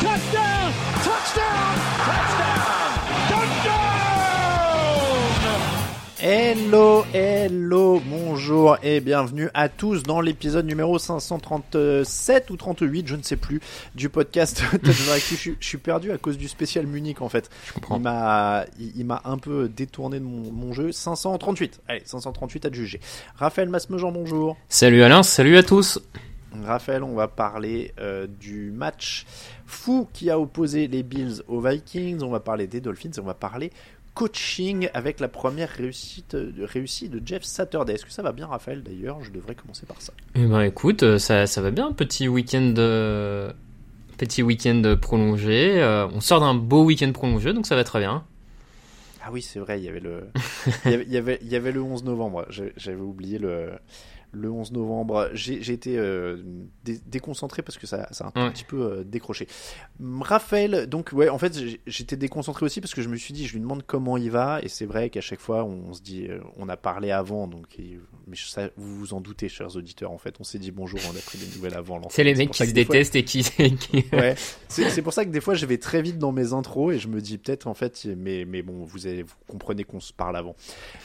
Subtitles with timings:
[0.00, 0.72] Touchdown.
[1.04, 1.76] Touchdown.
[2.06, 2.92] Touchdown.
[3.28, 3.80] Touchdown.
[6.22, 13.22] Hello, hello, bonjour et bienvenue à tous dans l'épisode numéro 537 ou 38, je ne
[13.22, 13.60] sais plus,
[13.94, 14.62] du podcast.
[14.82, 14.92] Je,
[15.36, 17.48] suis- je suis perdu à cause du spécial Munich en fait.
[17.90, 20.92] Il m'a, il, il m'a un peu détourné de mon, mon jeu.
[20.92, 23.00] 538, allez, 538 à juger.
[23.36, 24.56] Raphaël Masmejean, bonjour.
[24.68, 25.98] Salut Alain, salut à tous.
[26.64, 29.26] Raphaël, on va parler euh, du match
[29.66, 32.22] fou qui a opposé les Bills aux Vikings.
[32.22, 33.70] On va parler des Dolphins et on va parler
[34.14, 37.94] coaching avec la première réussite de, réussie de Jeff Saturday.
[37.94, 40.12] Est-ce que ça va bien, Raphaël D'ailleurs, je devrais commencer par ça.
[40.34, 43.52] Eh ben écoute, euh, ça, ça va bien, petit week-end euh,
[44.18, 45.80] petit week-end prolongé.
[45.80, 48.24] Euh, on sort d'un beau week-end prolongé, donc ça va très bien.
[49.22, 50.28] Ah oui, c'est vrai, il y avait le,
[50.84, 52.46] il y avait, il y avait, il y avait le 11 novembre.
[52.76, 53.70] J'avais oublié le,
[54.32, 55.28] le 11 novembre.
[55.34, 56.38] J'ai été euh,
[56.84, 58.52] dé- déconcentré parce que ça, ça a un Ouais.
[58.52, 59.46] petit peu euh, décroché.
[60.20, 63.52] Raphaël, donc ouais, en fait, j'étais déconcentré aussi parce que je me suis dit, je
[63.54, 66.40] lui demande comment il va, et c'est vrai qu'à chaque fois, on se dit, euh,
[66.56, 70.18] on a parlé avant, donc, il- mais ça, vous vous en doutez, chers auditeurs, en
[70.18, 71.96] fait, on s'est dit bonjour, on a pris des nouvelles avant.
[71.96, 72.08] l'enfant.
[72.10, 73.40] C'est les mecs qui se des fois- détestent et qui...
[74.12, 74.34] Ouais,
[74.68, 76.98] c'est c'est pour ça que des fois je vais très vite dans mes intros et
[76.98, 80.12] je me dis peut-être en fait, mais, mais bon, vous, avez, vous comprenez qu'on se
[80.12, 80.54] parle avant.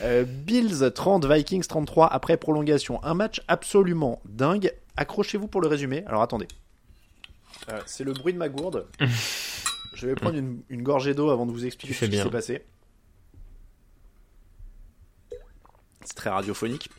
[0.02, 3.04] Euh, Bills 30, Vikings 33 après prolongation.
[3.04, 4.72] Un match absolument dingue.
[4.98, 6.04] Accrochez-vous pour le résumé.
[6.08, 6.48] Alors attendez.
[7.70, 8.88] Euh, c'est le bruit de ma gourde.
[9.96, 12.66] Je vais prendre une, une gorgée d'eau avant de vous expliquer ce qui s'est passé.
[16.04, 16.90] C'est très radiophonique.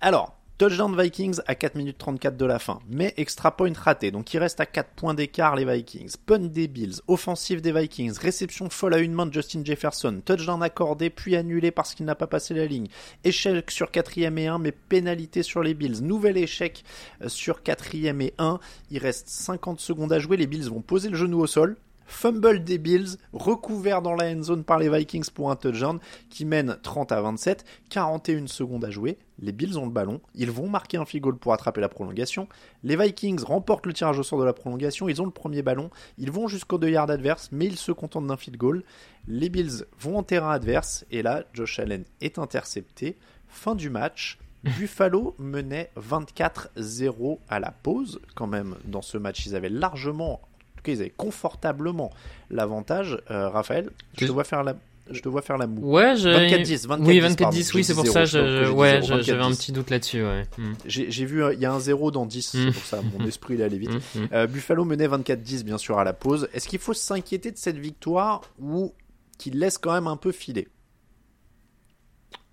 [0.00, 4.34] Alors, touchdown Vikings à 4 minutes 34 de la fin, mais extra point raté, donc
[4.34, 6.16] il reste à 4 points d'écart les Vikings.
[6.26, 10.60] Punt des Bills, offensive des Vikings, réception folle à une main de Justin Jefferson, touchdown
[10.60, 12.88] accordé puis annulé parce qu'il n'a pas passé la ligne.
[13.22, 16.02] Échec sur 4ème et 1, mais pénalité sur les Bills.
[16.02, 16.82] Nouvel échec
[17.22, 18.58] euh, sur 4ème et 1.
[18.90, 21.76] Il reste 50 secondes à jouer, les Bills vont poser le genou au sol.
[22.10, 26.46] Fumble des Bills, recouvert dans la end zone par les Vikings pour un touchdown qui
[26.46, 29.18] mène 30 à 27, 41 secondes à jouer.
[29.38, 32.48] Les Bills ont le ballon, ils vont marquer un field goal pour attraper la prolongation.
[32.82, 35.90] Les Vikings remportent le tirage au sort de la prolongation, ils ont le premier ballon,
[36.16, 38.84] ils vont jusqu'au 2 yards adverse, mais ils se contentent d'un field goal.
[39.28, 43.18] Les Bills vont en terrain adverse, et là, Josh Allen est intercepté.
[43.48, 44.38] Fin du match.
[44.64, 49.46] Buffalo menait 24-0 à la pause, quand même, dans ce match.
[49.46, 50.47] Ils avaient largement, en
[50.78, 52.10] tout cas, ils avaient confortablement
[52.50, 53.18] l'avantage.
[53.30, 54.74] Euh, Raphaël, je te vois faire la,
[55.10, 55.90] je te vois faire la moue.
[55.92, 56.30] Ouais, j'ai...
[56.30, 57.56] 24-10, 24-10, Oui, pardon.
[57.56, 59.56] 24-10, J'ai oui, c'est pour ça, je ouais, j'avais un 24-10.
[59.56, 60.44] petit doute là-dessus, ouais.
[60.58, 60.72] Hmm.
[60.86, 62.58] J'ai vu, euh, il y a un 0 dans 10, Mm.
[62.66, 63.90] c'est pour ça, mon esprit il est allé vite.
[63.90, 64.28] Hmm, hmm.
[64.32, 66.48] Euh, Buffalo menait 24-10 bien sûr à la pause.
[66.52, 68.92] Est-ce qu'il faut s'inquiéter de cette victoire ou
[69.38, 70.68] qu'il laisse quand même un peu filer?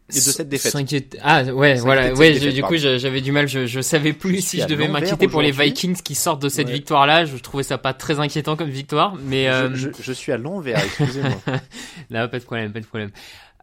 [0.10, 0.72] De cette défaite.
[0.72, 4.36] S'inquiéter- Ah ouais, voilà, ouais, défaite, du coup j'avais du mal, je, je savais plus
[4.38, 5.52] Je si je devais m'inquiéter pour les.
[5.52, 6.74] Vikings qui sortent de cette Ouais.
[6.74, 7.26] victoire-là.
[7.26, 11.32] Je trouvais ça pas très inquiétant comme victoire, mais euh, je, suis à l'envers, excusez-moi.
[12.10, 13.12] Là, pas de problème, pas de problème.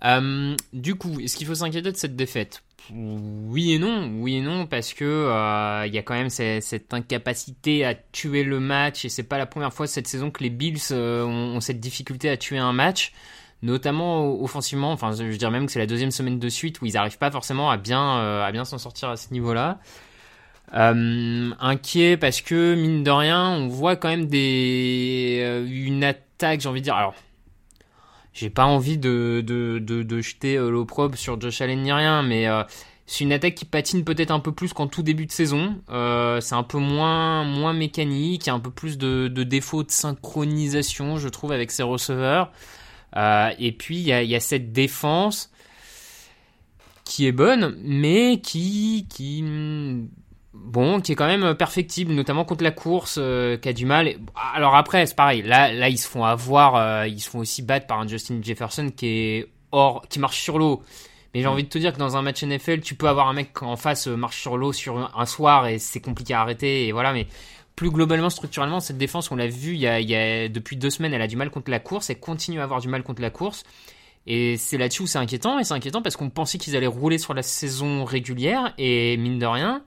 [0.04, 2.62] Euh, du coup, est-ce qu'il faut s'inquiéter de cette défaite?
[2.92, 6.64] Oui et non, oui et non, parce que euh, il y a quand même cette,
[6.64, 10.42] cette incapacité à tuer le match, et c'est pas la première fois cette saison que
[10.42, 13.12] les Bills euh, ont, ont cette difficulté à tuer un match,
[13.62, 14.92] notamment offensivement.
[14.92, 17.30] Enfin, je dirais même que c'est la deuxième semaine de suite où ils n'arrivent pas
[17.30, 19.78] forcément à bien, euh, bien s'en sortir à ce niveau-là.
[20.74, 26.60] Euh, inquiet parce que mine de rien, on voit quand même des euh, une attaque,
[26.60, 26.96] j'ai envie de dire.
[26.96, 27.14] Alors,
[28.32, 32.46] j'ai pas envie de, de, de, de jeter l'opprobre sur Josh Allen ni rien, mais
[33.04, 35.76] c'est une attaque qui patine peut-être un peu plus qu'en tout début de saison.
[36.40, 39.90] C'est un peu moins, moins mécanique, il y a un peu plus de défauts de
[39.90, 42.50] synchronisation, je trouve, avec ses receveurs.
[43.16, 45.50] Euh, et puis, il y a, il y a cette défense
[47.04, 49.44] qui est bonne, mais qui, qui,
[50.54, 54.14] bon, qui est quand même perfectible, notamment contre la course, euh, qui a du mal.
[54.54, 55.42] Alors après, c'est pareil.
[55.42, 58.40] Là, là, ils se font avoir, euh, ils se font aussi battre par un Justin
[58.42, 60.82] Jefferson qui est hors, qui marche sur l'eau.
[61.34, 63.32] Mais j'ai envie de te dire que dans un match NFL, tu peux avoir un
[63.32, 66.86] mec en face marche sur l'eau sur un, un soir et c'est compliqué à arrêter.
[66.86, 67.26] Et voilà, mais
[67.76, 71.22] plus globalement, structurellement, cette défense, on l'a vu, il y, a, depuis deux semaines, elle
[71.22, 73.64] a du mal contre la course, elle continue à avoir du mal contre la course.
[74.26, 77.18] Et c'est là-dessus où c'est inquiétant, et c'est inquiétant parce qu'on pensait qu'ils allaient rouler
[77.18, 79.82] sur la saison régulière, et mine de rien,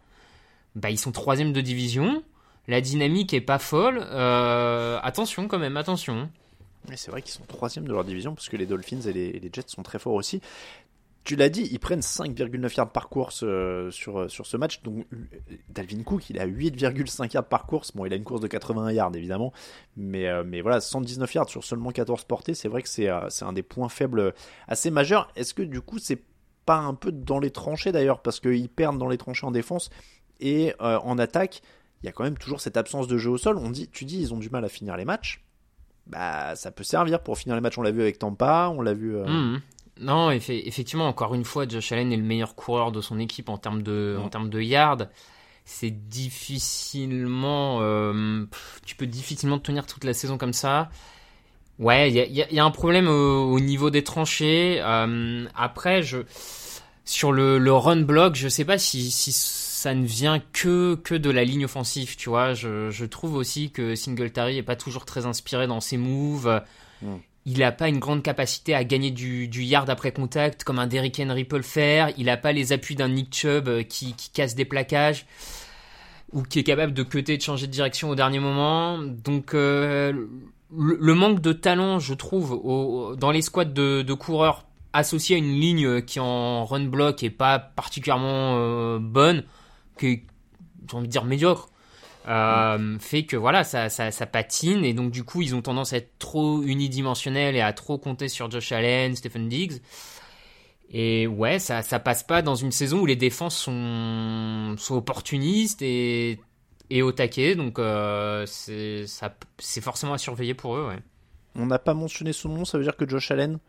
[0.76, 2.24] bah, ils sont troisième de division,
[2.68, 6.30] la dynamique est pas folle, euh, attention quand même, attention.
[6.96, 9.64] C'est vrai qu'ils sont troisième de leur division parce que les Dolphins et les Jets
[9.68, 10.42] sont très forts aussi.
[11.26, 14.82] Tu l'as dit, ils prennent 5,9 yards par course euh, sur, sur ce match.
[14.84, 15.18] Donc, euh,
[15.70, 17.92] Dalvin Cook, il a 8,5 yards par course.
[17.96, 19.52] Bon, il a une course de 81 yards, évidemment.
[19.98, 22.54] Mais, euh, mais voilà, 119 yards sur seulement 14 portées.
[22.54, 24.34] C'est vrai que c'est euh, un des points faibles
[24.68, 25.30] assez majeurs.
[25.36, 26.22] Est-ce que du coup, c'est
[26.66, 28.22] pas un peu dans les tranchées d'ailleurs?
[28.22, 29.90] Parce qu'ils perdent dans les tranchées en défense
[30.40, 31.62] et euh, en attaque.
[32.04, 33.58] Il y a quand même toujours cette absence de jeu au sol.
[33.58, 35.44] On dit, tu dis, ils ont du mal à finir les matchs.
[36.06, 37.80] Bah, ça peut servir pour finir les matchs.
[37.80, 39.16] On l'a vu avec Tampa, on l'a vu.
[39.16, 39.62] euh, Mhm.
[40.00, 43.48] Non, effe- effectivement, encore une fois, Josh Allen est le meilleur coureur de son équipe
[43.50, 45.08] en termes de, en termes de yards.
[45.64, 50.90] C'est difficilement, euh, pff, tu peux difficilement tenir toute la saison comme ça.
[51.80, 53.90] Ouais, il y a, il y a- il y a un problème au, au niveau
[53.90, 54.78] des tranchées.
[54.82, 56.20] Euh, après, je,
[57.04, 61.16] sur le, le run block, je sais pas si, si ça ne vient que, que
[61.16, 62.54] de la ligne offensive, tu vois.
[62.54, 66.62] Je, je trouve aussi que Singletary est pas toujours très inspiré dans ses moves.
[67.48, 71.20] Il n'a pas une grande capacité à gagner du, yard après contact comme un Derrick
[71.20, 72.12] Henry peut le faire.
[72.18, 75.28] Il n'a pas les appuis d'un Nick Chubb euh, qui, casse des plaquages
[76.34, 78.98] ou qui est capable de cutter et de changer de direction au dernier moment.
[78.98, 80.28] Donc euh,
[80.76, 86.02] le, manque de talent, je trouve, dans les squads de, coureurs associés à une ligne
[86.02, 89.44] qui en run block est pas particulièrement euh, bonne,
[90.00, 90.24] qui est,
[90.90, 91.70] j'ai envie de dire médiocre,
[92.28, 95.98] euh, fait que voilà, ça, ça, patine et donc du coup ils ont tendance à
[95.98, 99.82] être trop unidimensionnels et à trop compter sur Josh Allen, Stephen Diggs.
[100.90, 106.40] Et ouais, ça, ça passe pas dans une saison où les défenses sont, opportunistes et,
[106.90, 110.88] et au taquet, donc euh, c'est forcément à surveiller pour eux.
[110.88, 111.00] Ouais.
[111.56, 113.60] On n'a pas mentionné son nom, ça veut dire que Josh Allen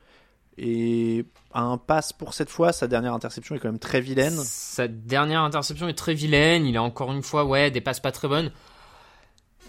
[0.58, 2.72] est a un pass pour cette fois.
[2.72, 4.36] Sa dernière interception est quand même très vilaine.
[4.36, 6.66] Sa dernière interception est très vilaine.
[6.66, 8.52] Il a encore une fois, ouais, des passes pas très bonnes.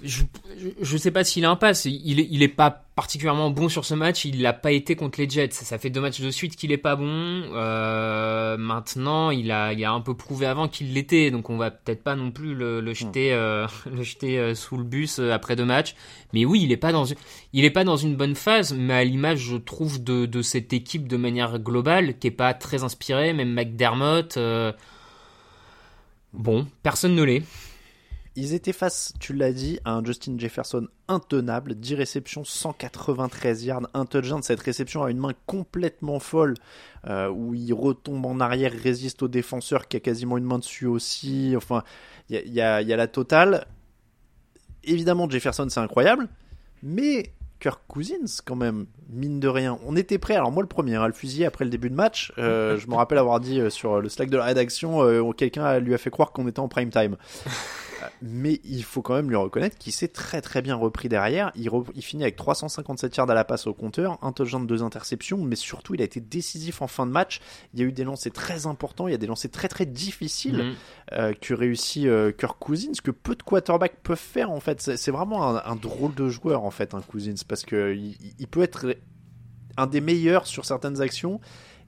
[0.04, 0.24] Je,
[0.58, 1.86] je, je sais pas s'il a un pass.
[1.86, 4.26] Il, il est pas particulièrement bon sur ce match.
[4.26, 5.52] Il l'a pas été contre les Jets.
[5.52, 7.06] Ça fait deux matchs de suite qu'il est pas bon.
[7.08, 8.17] Euh,
[8.68, 11.32] maintenant, il a, il a un peu prouvé avant qu'il l'était.
[11.32, 14.78] Donc on va peut-être pas non plus le, le jeter, euh, le jeter euh, sous
[14.78, 15.96] le bus euh, après deux matchs.
[16.34, 17.16] Mais oui, il est pas dans une,
[17.54, 18.74] il est pas dans une bonne phase.
[18.74, 22.54] Mais à l'image, je trouve de, de cette équipe de manière globale, qui est pas
[22.54, 23.34] très inspirée.
[23.34, 24.38] Même McDermott.
[24.38, 24.72] euh,
[26.34, 27.44] Bon, personne ne l'est.
[28.40, 33.90] Ils étaient face, tu l'as dit, à un Justin Jefferson intenable, 10 réceptions, 193 yards,
[33.96, 34.44] un touchdown.
[34.44, 36.54] Cette réception a une main complètement folle,
[37.08, 40.86] euh, où il retombe en arrière, résiste au défenseur qui a quasiment une main dessus
[40.86, 41.56] aussi.
[41.58, 41.84] Enfin,
[42.30, 43.66] il y a, la totale.
[44.84, 46.30] Évidemment, Jefferson, c'est incroyable,
[46.84, 49.80] mais Kirk Cousins, quand même, mine de rien.
[49.84, 51.96] On était prêt, alors moi le premier, hein, à le fusiller après le début de
[51.96, 52.32] match.
[52.38, 55.80] Euh, je me rappelle avoir dit euh, sur le Slack de la rédaction, euh, quelqu'un
[55.80, 57.18] lui a fait croire qu'on était en prime time
[58.22, 61.52] mais il faut quand même lui reconnaître qu'il s'est très très bien repris derrière.
[61.56, 64.84] Il, re- il finit avec 357 yards à la passe au compteur, un touchdown, deux
[64.84, 67.40] interceptions, mais surtout il a été décisif en fin de match.
[67.74, 69.86] Il y a eu des lancers très importants, il y a des lancers très très
[69.86, 70.74] difficiles Mhm.
[71.14, 74.82] euh, que réussit euh, Kirk Cousins, que peu de quarterbacks peuvent faire en fait.
[74.82, 78.18] C'est c'est vraiment un, un drôle de joueur en fait, un Cousins, parce que il,
[78.40, 78.96] il peut être
[79.78, 81.40] un des meilleurs sur certaines actions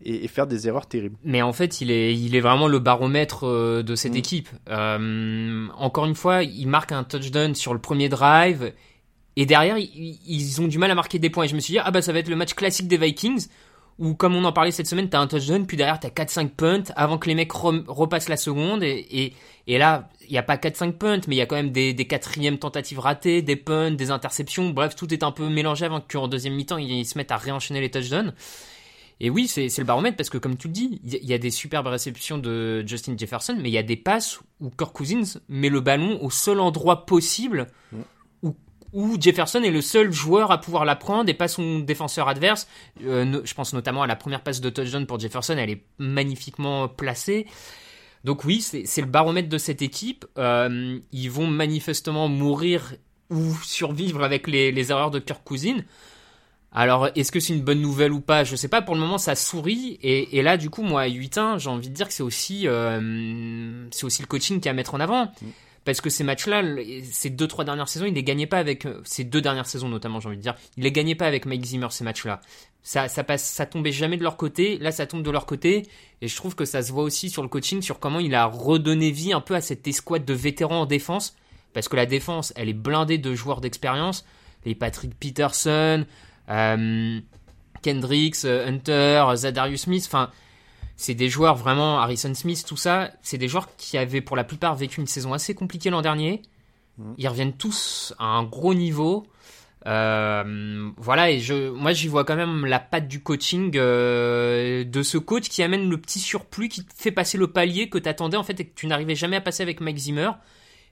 [0.03, 1.17] et, et faire des erreurs terribles.
[1.23, 4.17] Mais en fait, il est, il est vraiment le baromètre euh, de cette Mm.
[4.17, 4.49] équipe.
[4.69, 8.73] Euh, encore une fois, il marque un touchdown sur le premier drive.
[9.35, 11.45] Et derrière, ils, ils ont du mal à marquer des points.
[11.45, 13.47] Et je me suis dit, ah bah ça va être le match classique des Vikings.
[13.99, 16.83] Où, comme on en parlait cette semaine, t'as un touchdown, puis derrière t'as 4-5 punts
[16.95, 18.81] avant que les mecs repassent la seconde.
[18.81, 19.33] Et, et,
[19.67, 21.93] et là, il n'y a pas 4-5 punts, mais il y a quand même des,
[21.93, 24.69] des quatrièmes tentatives ratées, des punts, des interceptions.
[24.69, 27.37] Bref, tout est un peu mélangé avant qu'en deuxième mi-temps, ils, ils se mettent à
[27.37, 28.33] réenchaîner les touchdowns.
[29.21, 31.51] Et oui, c'est le baromètre parce que, comme tu le dis, il y, a- des
[31.51, 35.67] superbes réceptions de Justin Jefferson, mais il y a des passes où Kirk Cousins met
[35.69, 37.67] le ballon au seul endroit possible
[38.43, 38.55] où,
[38.93, 42.65] où Jefferson est le seul joueur à pouvoir la prendre et pas son défenseur adverse.
[43.03, 46.87] Euh, je pense notamment à la première passe de touchdown pour Jefferson, elle est magnifiquement
[46.87, 47.45] placée.
[48.23, 50.25] Donc oui, c'est le baromètre de cette équipe.
[50.37, 52.93] Euh, ils vont manifestement mourir
[53.29, 55.77] ou survivre avec les, les erreurs de Kirk Cousin.
[56.71, 58.43] Alors, est-ce que c'est une bonne nouvelle ou pas?
[58.43, 58.81] Je sais pas.
[58.81, 59.97] Pour le moment, ça sourit.
[60.03, 62.67] Et, et là, du coup, moi, à 8-1, j'ai envie de dire que c'est aussi,
[62.67, 65.25] euh, c'est aussi le coaching qui a à mettre en avant.
[65.41, 65.47] Mm.
[65.85, 66.61] Parce que ces matchs-là,
[67.11, 69.89] ces deux, trois dernières saisons, il les gagnait pas avec, euh, ces deux dernières saisons
[69.89, 72.41] notamment, j'ai envie de dire, il les gagnait pas avec Mike Zimmer, ces matchs-là.
[72.83, 74.77] Ça, ça passe, ça tombait jamais de leur côté.
[74.77, 75.87] Là, ça tombe de leur côté.
[76.21, 78.45] Et je trouve que ça se voit aussi sur le coaching, sur comment il a
[78.45, 81.35] redonné vie un peu à cette escouade de vétérans en défense.
[81.73, 84.25] Parce que la défense, elle est blindée de joueurs d'expérience.
[84.65, 86.05] Les Patrick Peterson,
[87.81, 90.29] Kendricks, euh, Hunter, Zadarius Smith, enfin,
[90.95, 94.43] c'est des joueurs vraiment, Harrison Smith, tout ça, c'est des joueurs qui avaient pour la
[94.43, 96.41] plupart vécu une saison assez compliquée l'an dernier.
[96.97, 97.13] Mm.
[97.17, 99.25] Ils reviennent tous à un gros niveau.
[99.85, 105.17] Euh, voilà, et je, moi j'y vois quand même la patte du coaching de ce
[105.17, 108.35] coach qui amène le petit surplus qui te fait passer le palier que tu attendais
[108.35, 110.31] en fait et que tu n'arrivais jamais à passer avec Mike Zimmer.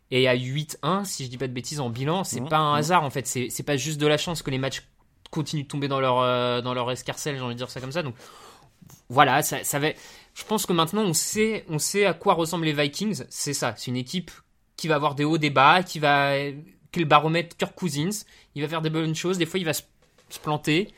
[0.10, 3.04] Et à 8-1, si je dis pas de bêtises en bilan, c'est pas un hasard
[3.04, 4.84] en fait, c'est pas juste de la chance que les matchs
[5.30, 7.92] continuent de tomber dans leur, euh, dans leur escarcelle, j'ai envie de dire ça comme
[7.92, 8.04] ça.
[8.04, 8.16] Donc
[9.10, 9.90] voilà, ça, va...
[10.34, 13.24] je pense que maintenant on sait, on sait à quoi ressemblent les Vikings.
[13.30, 14.32] C'est ça, c'est une équipe
[14.76, 16.34] qui va avoir des hauts, des bas, qui va.
[16.92, 18.24] Qui le baromètre Kirk Cousins.
[18.56, 19.84] Il va faire des bonnes choses, des fois il va se,
[20.42, 20.94] planter.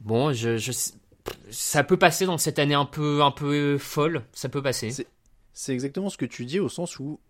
[0.00, 0.32] Bon,
[1.50, 5.06] ça peut passer dans cette année un peu, un peu folle, ça peut passer.
[5.52, 7.20] C'est exactement ce que tu dis au sens où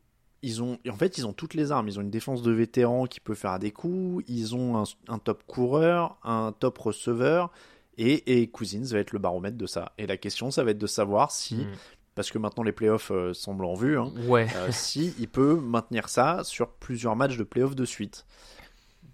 [0.42, 1.88] ils ont, en fait, ils ont toutes les armes.
[1.88, 4.24] Ils ont une défense de vétérans qui peut faire des coups.
[4.28, 7.50] Ils ont un, top coureur, un top receveur.
[7.96, 9.92] Et, et, Cousins va être le baromètre de ça.
[9.98, 11.72] Et la question, ça va être de savoir si, hmm.
[12.14, 14.46] parce que maintenant les playoffs euh, semblent en vue, hein, ouais.
[14.56, 18.24] Euh, si il peut maintenir ça sur plusieurs matchs de playoffs de suite.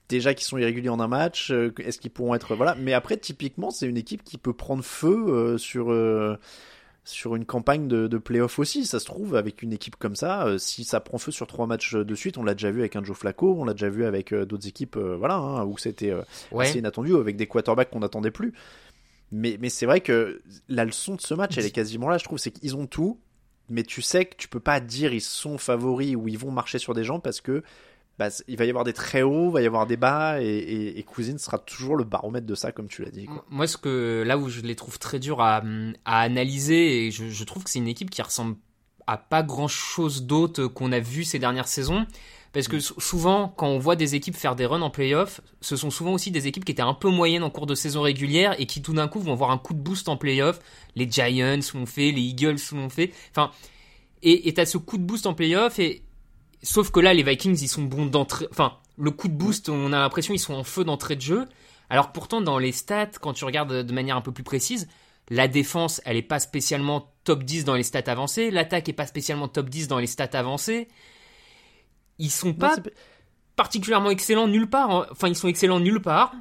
[0.09, 3.17] Déjà qu'ils sont irréguliers en un match, euh, est-ce qu'ils pourront être voilà Mais après,
[3.17, 5.93] typiquement, c'est une équipe qui peut prendre feu sur
[7.09, 8.85] sur une campagne de, de playoff aussi.
[8.85, 11.67] Ça se trouve, avec une équipe comme ça, euh, si ça prend feu sur trois
[11.67, 14.05] matchs de suite, on l'a déjà vu avec un Joe Flacco, on l'a déjà vu
[14.05, 16.13] avec euh, d'autres équipes, euh, voilà, hein, où c'était
[16.57, 18.53] assez inattendu, avec des quarterbacks qu'on n'attendait plus.
[19.33, 22.25] Mais, mais c'est vrai que la leçon de ce match, elle est quasiment là, je
[22.25, 23.19] trouve, c'est qu'ils ont tout,
[23.71, 26.79] mais tu sais que tu peux pas dire ils sont favoris ou ils vont marcher
[26.79, 27.63] sur des gens parce que
[28.19, 30.95] bah, il va y avoir des très hauts, il va y avoir des bas, et,
[30.97, 33.29] et, Cousine sera toujours le baromètre de ça, comme tu l'as dit.
[33.49, 35.63] Moi, ce que, là où je les trouve très durs à,
[36.05, 38.57] à analyser, et je, trouve que c'est une équipe qui ressemble
[39.07, 42.07] à pas grand chose d'autre qu'on a vu ces dernières saisons.
[42.53, 42.81] Parce que mm.
[42.99, 46.31] souvent, quand on voit des équipes faire des runs en playoff, ce sont souvent aussi
[46.31, 48.95] des équipes qui étaient un peu moyennes en cours de saison régulière et qui tout
[48.95, 50.59] d'un coup vont avoir un coup de boost en playoff.
[50.97, 53.13] Les Giants l'ont fait, les Eagles l'ont fait.
[53.31, 53.53] Enfin,
[54.23, 56.03] et tu as ce coup de boost en playoff et,
[56.63, 58.47] Sauf que là, les Vikings, ils sont bons d'entrée.
[58.51, 61.47] Enfin, le coup de boost, on a l'impression ils sont en feu d'entrée de jeu.
[61.91, 64.89] Alors pourtant, dans les stats, quand tu regardes de manière un peu plus précise,
[65.31, 68.51] la défense, elle est pas spécialement top 10 dans les stats avancées.
[68.51, 70.89] L'attaque est pas spécialement top 10 dans les stats avancées.
[72.19, 72.77] Ils sont pas
[73.55, 75.07] particulièrement excellents nulle part.
[75.11, 76.33] Enfin, ils sont excellents nulle part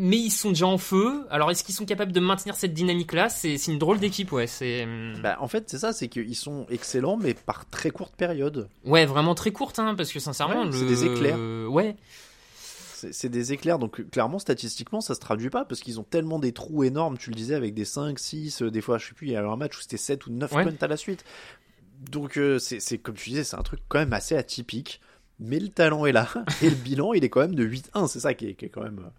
[0.00, 1.26] mais ils sont déjà en feu.
[1.28, 3.28] Alors, est-ce qu'ils sont capables de maintenir cette dynamique-là?
[3.28, 4.46] C'est, une drôle d'équipe, ouais.
[4.46, 4.84] C'est...
[4.84, 5.14] Hum.
[5.20, 8.68] Bah, en fait, c'est ça, c'est qu'ils sont excellents, mais par très courte période.
[8.84, 11.36] Ouais, vraiment très courte, hein, parce que sincèrement, c'est des éclairs.
[11.68, 11.96] Ouais.
[12.94, 16.52] C'est, des éclairs, donc clairement, statistiquement, ça se traduit pas, parce qu'ils ont tellement des
[16.52, 19.28] trous énormes, tu le disais, avec des 5, 6, euh, des fois, je sais plus,
[19.28, 21.24] il y a eu un match où c'était 7 ou 9 points à la suite.
[22.10, 25.00] Donc, euh, c'est, c'est comme tu disais, c'est un truc quand même assez atypique,
[25.38, 26.28] mais le talent est là,
[26.62, 28.70] et le bilan, il est quand même de 8-1, c'est ça qui est, qui est
[28.70, 29.10] quand même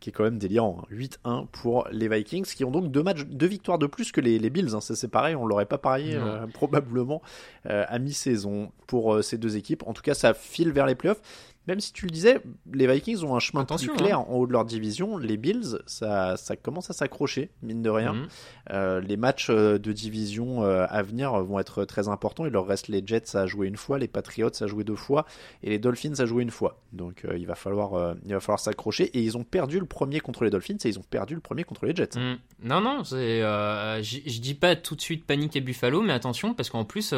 [0.00, 0.82] qui est quand même délirant.
[0.90, 1.48] 8-1 hein.
[1.52, 4.74] pour les Vikings, qui ont donc deux, matchs, deux victoires de plus que les, Bills.
[4.74, 4.80] Hein.
[4.80, 7.22] Ça c'est pareil, on l'aurait pas parié euh, probablement
[7.66, 9.82] euh, à mi-saison pour euh, ces deux équipes.
[9.86, 11.20] En tout cas, ça file vers les playoffs
[11.70, 12.40] même si tu le disais,
[12.72, 14.26] les Vikings ont un chemin Attention, plus clair hein.
[14.28, 15.18] en haut de leur division.
[15.18, 18.14] Les Bills, ça, ça commence à s'accrocher, mine de rien.
[18.14, 18.28] Mhm.
[18.72, 22.44] Euh, les matchs euh, de division euh, à venir vont être très importants.
[22.44, 25.26] Il leur reste les Jets à jouer une fois, les Patriots à jouer deux fois
[25.62, 26.80] et les Dolphins à jouer une fois.
[26.92, 29.04] Donc il va falloir, il va falloir s'accrocher.
[29.16, 31.62] Et ils ont perdu le premier contre les Dolphins et ils ont perdu le premier
[31.62, 32.18] contre les Jets.
[32.18, 32.38] Mhm.
[32.64, 36.84] Non, non, je dis pas tout de suite panique et Buffalo, mais attention parce qu'en
[36.84, 37.14] plus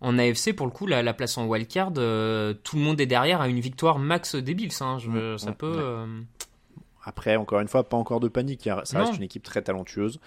[0.00, 3.40] en AFC, pour le coup, la, place en wildcard, euh, tout le monde est derrière
[3.40, 4.72] à une victoire max des Bills.
[4.80, 4.98] Hein.
[4.98, 5.74] Je, ça peut.
[5.78, 6.06] Euh,
[7.02, 8.68] Après, encore une fois, pas encore de panique.
[8.84, 10.20] Ça reste une équipe très talentueuse.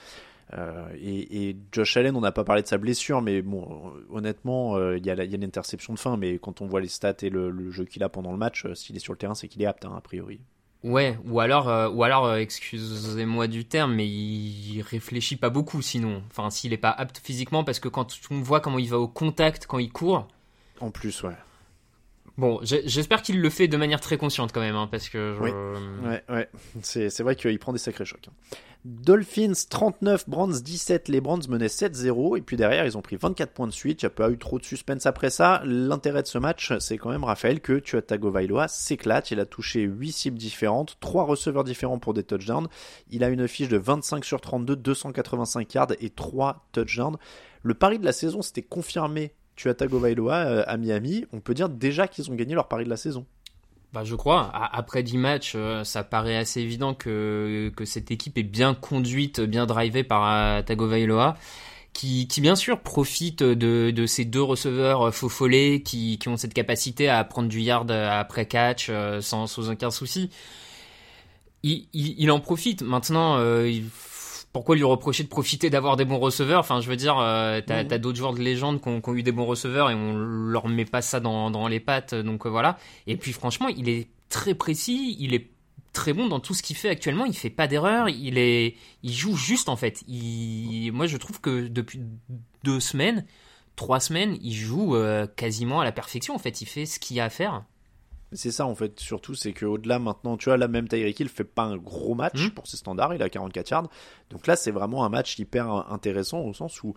[0.58, 5.06] Euh, et, Josh Allen, on n'a pas parlé de sa blessure, mais bon, honnêtement, il
[5.06, 6.18] y a, l'interception de fin.
[6.18, 8.96] Mais quand on voit les stats et le, jeu qu'il a pendant le match, s'il
[8.96, 10.40] est sur le terrain, c'est qu'il est apte, hein, a priori.
[10.84, 15.82] Ouais, ou alors, euh, ou alors, euh, excusez-moi du terme, mais il réfléchit pas beaucoup
[15.82, 16.24] sinon.
[16.32, 19.08] Enfin, s'il est pas apte physiquement, parce que quand on voit comment il va au
[19.10, 20.28] contact quand il court.
[20.80, 21.36] En plus, ouais.
[22.40, 25.38] Bon, j'espère qu'il le fait de manière très consciente quand même, hein, parce que.
[25.40, 26.50] Ouais, ouais.
[26.82, 28.30] C'est vrai qu'il prend des sacrés chocs.
[28.30, 28.56] Hein.
[28.86, 31.10] Dolphins 39, Brands 17.
[31.10, 34.02] Les Brands menaient 7-0 et puis derrière ils ont pris 24 points de suite.
[34.02, 35.62] Il n'y a pas eu trop de suspense après ça.
[35.66, 39.32] L'intérêt de ce match, c'est quand même Raphaël que Tua Tagovailoa s'éclate.
[39.32, 42.70] Il a touché 8 cibles différentes, 3 receveurs différents pour des touchdowns.
[43.10, 47.18] Il a une fiche de 25 sur 32, 285 yards et 3 touchdowns.
[47.64, 51.26] Le pari de la saison, c'était confirmé Tua Tagovailoa euh, à Miami.
[51.34, 53.26] On peut dire déjà qu'ils ont gagné leur pari de la saison.
[53.92, 54.50] Bah, je crois.
[54.54, 59.42] Après 10 matchs, euh, ça paraît assez évident que, que cette équipe est bien conduite,
[59.42, 61.36] bien drivée par euh, Tagovailoa.
[61.92, 66.38] Qui, qui bien sûr profite de, de ces deux receveurs faux follets qui, qui ont
[66.38, 70.30] cette capacité à prendre du yard après catch sans, aucun souci.
[71.64, 72.84] Il, il, en profite.
[72.84, 73.40] Maintenant,
[74.52, 76.60] pourquoi lui reprocher de profiter d'avoir des bons receveurs?
[76.60, 79.32] Enfin, je veux dire, euh, t'as as, d'autres joueurs de légende qui ont, eu des
[79.32, 82.16] bons receveurs et on leur met pas ça dans, dans les pattes.
[82.16, 82.78] Donc euh, voilà.
[83.06, 85.16] Et puis franchement, il est très précis.
[85.20, 85.52] Il est
[85.94, 87.26] très bon dans tout ce qu'il fait actuellement.
[87.26, 88.10] Il fait pas d'erreur.
[88.10, 90.04] Il est, il joue juste en fait.
[90.08, 92.02] Moi, je trouve que depuis
[92.64, 93.26] deux semaines,
[93.76, 96.34] trois semaines, il joue euh, quasiment à la perfection.
[96.34, 97.64] En fait, il fait ce qu'il y a à faire.
[98.32, 101.44] C'est ça en fait, surtout c'est qu'au-delà maintenant, tu vois, là même Tyreek Hill fait
[101.44, 102.52] pas un gros match mmh.
[102.52, 103.90] pour ses standards, il a 44 yards.
[104.30, 106.94] Donc là c'est vraiment un match hyper intéressant au sens où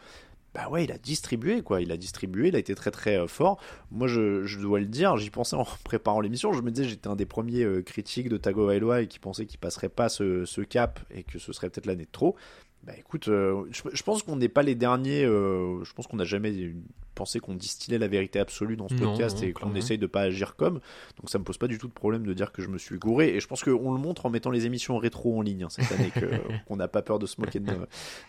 [0.55, 3.27] bah ouais, il a distribué quoi, il a distribué, il a été très très euh,
[3.27, 3.59] fort.
[3.91, 7.17] Moi je, dois le dire, j'y pensais en préparant l'émission, je me disais j'étais un
[7.17, 11.01] des premiers euh, critiques de Tagovailoa et qui pensait qu'il passerait pas ce, ce, cap
[11.11, 12.37] et que ce serait peut-être l'année de trop.
[12.85, 15.25] Bah écoute, euh, je, pense qu'on n'est pas les derniers.
[15.25, 16.73] Euh, je pense qu'on n'a jamais
[17.15, 20.57] pensé qu'on distillait la vérité absolue dans ce podcast et qu'on essaye de pas agir
[20.57, 20.81] comme.
[21.19, 22.99] Donc ça me pose pas du tout de problème de dire que je me suis
[22.99, 23.29] gouré.
[23.35, 25.91] Et je pense qu'on le montre en mettant les émissions rétro en ligne hein, cette
[25.93, 26.11] année,
[26.67, 27.73] qu'on n'a pas peur de se moquer de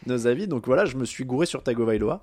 [0.06, 0.48] nos, avis.
[0.48, 2.22] Donc voilà, je me suis gouré sur Tagovailoa.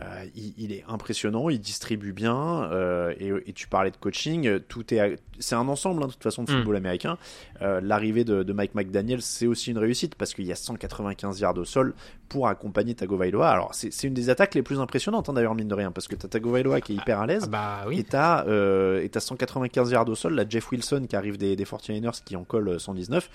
[0.00, 2.64] Euh, il, il, est impressionnant, il distribue bien.
[2.72, 6.44] Euh, et, tu parlais de coaching, tout est, c'est un ensemble hein, de toute façon
[6.44, 6.56] de mm.
[6.56, 7.18] football américain.
[7.60, 11.58] L'arrivée de, de, Mike McDaniel, c'est aussi une réussite parce qu'il y a 195 yards
[11.58, 11.94] au sol
[12.32, 13.50] pour accompagner Tagovailoa.
[13.50, 16.16] Alors, c'est une des attaques les plus impressionnantes, hein, d'ailleurs, mine de rien, parce que
[16.16, 17.98] t'as Tagovailoa qui est hyper à l'aise, ah bah, oui.
[17.98, 22.22] et t'as euh, 195 yards au sol, la Jeff Wilson qui arrive des, des 49ers
[22.24, 23.28] qui en colle 119.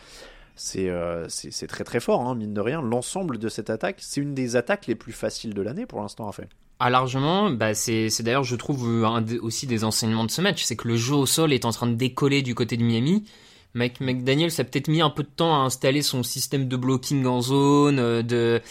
[0.78, 2.82] Euh, c'est très très fort, hein, mine de rien.
[2.82, 6.28] L'ensemble de cette attaque, c'est une des attaques les plus faciles de l'année pour l'instant,
[6.28, 6.50] en fait.
[6.80, 10.76] Ah, largement, bah c'est d'ailleurs, je trouve, un aussi des enseignements de ce match, c'est
[10.76, 13.26] que le jeu au sol est en train de décoller du côté de Miami.
[13.74, 16.78] Mike McDaniel ça a peut-être mis un peu de temps à installer son système de
[16.78, 18.62] blocking en zone, euh, de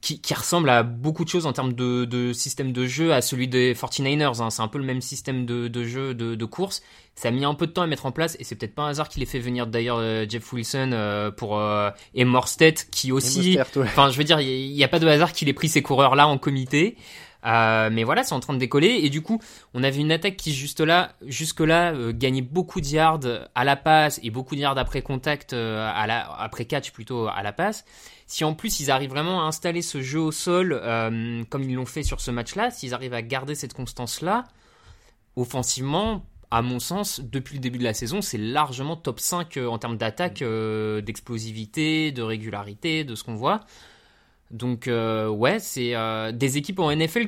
[0.00, 3.22] qui, qui, ressemble à beaucoup de choses en termes de, de système de jeu à
[3.22, 4.42] celui des 49ers.
[4.42, 4.50] Hein.
[4.50, 6.82] C'est un peu le même système de, de jeu de, de, course.
[7.14, 8.82] Ça a mis un peu de temps à mettre en place et c'est peut-être pas
[8.82, 11.58] un hasard qu'il ait fait venir d'ailleurs euh, Jeff Wilson euh, pour
[12.14, 13.58] et Morstead qui aussi.
[13.78, 16.16] Enfin, je veux dire, il n'y a, pas de hasard qu'il ait pris ces coureurs
[16.16, 16.96] là en comité.
[17.44, 19.00] Euh, mais voilà, c'est en train de décoller.
[19.02, 19.40] Et du coup,
[19.74, 23.20] on avait une attaque qui juste là, jusque là, euh, gagnait beaucoup de yards
[23.54, 25.90] à la passe et beaucoup de yards après contact, euh,
[26.38, 27.84] après catch plutôt à la passe.
[28.26, 30.80] Si en plus ils arrivent vraiment à installer ce jeu au sol
[31.50, 34.44] comme ils l'ont fait sur ce match-là, s'ils arrivent à garder cette constance-là,
[35.36, 39.76] offensivement, à mon sens, depuis le début de la saison, c'est largement top 5 en
[39.76, 43.60] termes d'attaque, d'explosivité, de régularité, de ce qu'on voit.
[44.54, 47.26] Donc euh, ouais, c'est euh, des équipes en NFL.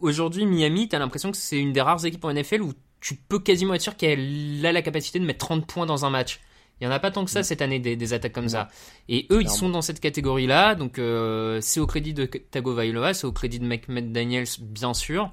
[0.00, 3.38] Aujourd'hui, Miami, t'as l'impression que c'est une des rares équipes en NFL où tu peux
[3.38, 6.40] quasiment être sûr qu'elle a la capacité de mettre 30 points dans un match.
[6.80, 7.44] Il n'y en a pas tant que ça mm.
[7.44, 8.68] cette année des, attaques comme ça.
[9.10, 10.74] Et eux, ils sont dans cette catégorie-là.
[10.74, 15.30] Donc euh, c'est au crédit de Tagovailoa, c'est au crédit de McMahon Daniels, bien sûr.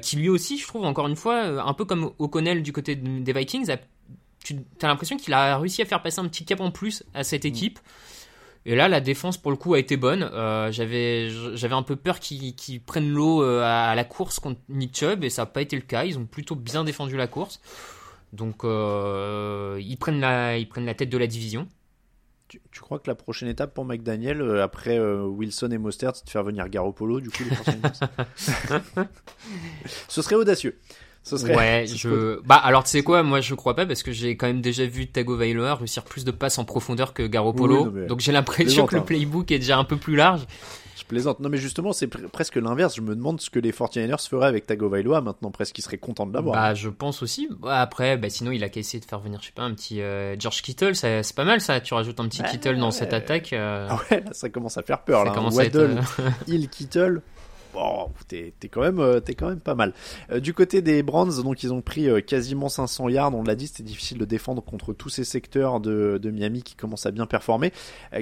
[0.00, 3.32] qui lui aussi, je trouve, encore une fois, un peu comme O'Connell du côté des
[3.34, 3.70] Vikings,
[4.42, 7.22] tu as l'impression qu'il a réussi à faire passer un petit cap en plus à
[7.22, 7.48] cette mm.
[7.48, 7.78] équipe.
[8.64, 10.22] Et là, la défense, pour le coup, a été bonne.
[10.22, 14.96] Euh, j'avais, j'avais un peu peur qu'ils, prennent l'eau euh, à la course contre Nick
[14.96, 16.04] Chubb, et ça n'a pas été le cas.
[16.04, 17.60] Ils ont plutôt bien défendu la course.
[18.32, 21.66] Donc, euh, ils, prennent la, ils prennent la tête de la division.
[22.48, 26.42] Tu, crois que la prochaine étape pour McDaniel, après Wilson et Mostert, c'est de faire
[26.42, 27.56] venir Garoppolo, du coup, les
[30.08, 30.78] Ce serait audacieux.
[31.30, 32.40] Ouais, je.
[32.44, 34.84] Bah alors tu sais quoi, moi je crois pas parce que j'ai quand même déjà
[34.86, 37.90] vu Tagovailoa réussir plus de passes en profondeur que Garoppolo.
[38.08, 39.04] donc j'ai l'impression que le hein.
[39.04, 40.46] playbook est déjà un peu plus large.
[40.96, 41.40] Je plaisante.
[41.40, 42.94] Non mais justement c'est presque l'inverse.
[42.96, 45.50] Je me demande ce que les 49ers feraient avec Tagovailoa maintenant.
[45.50, 46.54] Presque ils seraient contents de l'avoir.
[46.54, 47.48] Bah je pense aussi.
[47.60, 49.74] Bah, après, bah, sinon il a qu'à essayer de faire venir je sais pas un
[49.74, 50.94] petit euh, George Kittle.
[50.94, 51.80] C'est pas mal ça.
[51.80, 53.52] Tu rajoutes un petit Kittle dans cette attaque.
[53.52, 53.86] Euh.
[53.88, 55.32] Ah ouais, là, ça commence à faire peur là.
[55.36, 55.50] Hein.
[55.52, 56.00] Waddle,
[56.46, 57.22] il Kittle
[57.72, 59.92] bon, t'es quand même, euh, quand même pas mal.
[60.30, 63.34] Euh, du côté des Brands, donc ils ont pris euh, quasiment 500 yards.
[63.34, 67.06] On l'a dit, c'était difficile de défendre contre tous ces secteurs de, Miami qui commencent
[67.06, 67.72] à bien performer.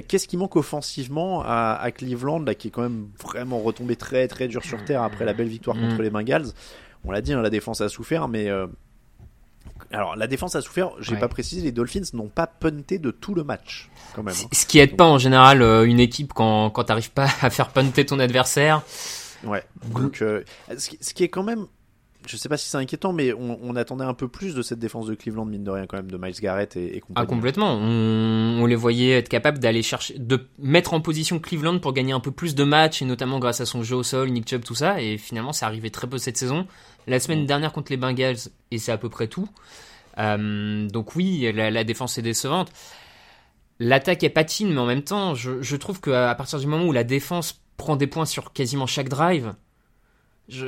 [0.07, 4.47] Qu'est-ce qui manque offensivement à, Cleveland, là, qui est quand même vraiment retombé très très
[4.47, 6.01] dur sur terre après la belle victoire contre mm.
[6.01, 6.47] les Bengals?
[7.05, 8.49] On l'a dit, hein, la défense a souffert, mais
[9.91, 11.19] Alors la défense a souffert, j'ai Ouais.
[11.19, 14.35] pas précisé, les Dolphins n'ont pas punté de tout le match quand même.
[14.35, 14.47] hein.
[14.51, 17.69] Ce qui aide pas en général euh, une équipe quand, quand t'arrives pas à faire
[17.69, 18.83] punter ton adversaire.
[19.43, 19.63] Ouais.
[19.93, 20.43] Donc euh,
[20.77, 21.65] ce, qui, est quand même,
[22.27, 24.79] je sais pas si c'est inquiétant, mais on, on attendait un peu plus de cette
[24.79, 27.73] défense de Cleveland mine de rien quand même de Miles Garrett et, et Ah, complètement.
[27.73, 32.13] On, on les voyait être capables d'aller chercher, de mettre en position Cleveland pour gagner
[32.13, 34.63] un peu plus de matchs, et notamment grâce à son jeu au sol, Nick Chubb,
[34.63, 35.01] tout ça.
[35.01, 36.67] Et finalement, c'est arrivé très peu cette saison.
[37.07, 38.37] La semaine dernière contre les Bengals,
[38.69, 39.49] et c'est à peu près tout.
[40.17, 42.71] Euh, donc oui, la, la défense est décevante.
[43.79, 46.91] L'attaque est patine, mais en même temps, je, je trouve qu'à partir du moment où
[46.91, 49.53] la défense prend des points sur quasiment chaque drive,
[50.49, 50.65] je,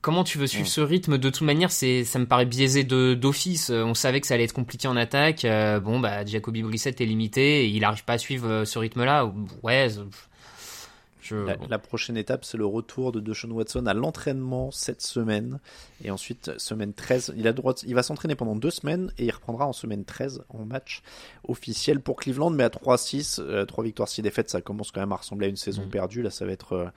[0.00, 0.68] comment tu veux suivre Mm.
[0.68, 1.18] ce rythme?
[1.18, 3.70] De toute manière, c'est, ça me paraît biaisé de, d'office.
[3.70, 5.44] Euh, On savait que ça allait être compliqué en attaque.
[5.44, 8.78] Euh, bon, bah, Jacoby Brissett est limité et il n'arrive pas à suivre euh, ce
[8.78, 9.32] rythme-là.
[9.62, 9.88] Ouais,
[11.24, 11.36] je,
[11.68, 15.58] La, prochaine étape, c'est le retour de Deshaun Watson à l'entraînement cette semaine.
[16.04, 19.24] Et ensuite, semaine 13, il, a droit de- il va s'entraîner pendant deux semaines et
[19.24, 21.02] il reprendra en semaine 13 en match
[21.48, 22.50] officiel pour Cleveland.
[22.50, 25.50] Mais à 3-6, euh, 3 victoires, 6 défaites, ça commence quand même à ressembler à
[25.50, 25.90] une saison Mm.
[25.90, 26.22] perdue.
[26.22, 26.90] Là, ça va être euh, euh,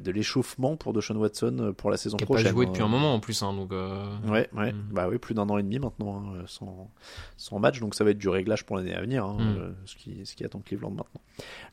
[0.00, 2.44] de l'échauffement pour Deshaun Watson euh, pour la saison qui n'a prochaine.
[2.46, 2.68] pas joué hein.
[2.70, 3.42] depuis un moment en plus.
[3.42, 4.72] Hein, donc, euh, Ouais, ouais.
[4.72, 4.88] Mm.
[4.92, 6.90] Bah oui, plus d'un an et demi maintenant hein, sans,
[7.36, 9.56] sans match, donc ça va être du réglage pour l'année à venir, hein, Mm.
[9.58, 11.20] euh, ce, qui, ce qui attend Cleveland maintenant.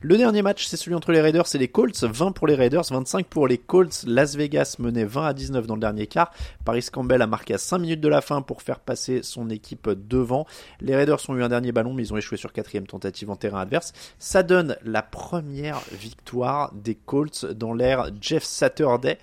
[0.00, 2.84] Le dernier match, c'est celui entre les Raiders et les Colts, 20 pour les Raiders,
[2.88, 4.04] 25 pour les Colts.
[4.06, 6.30] Las Vegas menait 20 à 19 dans le dernier quart.
[6.64, 9.88] Paris Campbell a marqué à 5 minutes de la fin pour faire passer son équipe
[9.88, 10.46] devant.
[10.80, 13.36] Les Raiders ont eu un dernier ballon, mais ils ont échoué sur quatrième tentative en
[13.36, 13.92] terrain adverse.
[14.20, 19.18] Ça donne la première victoire des Colts dans l'ère Jeff Saturday.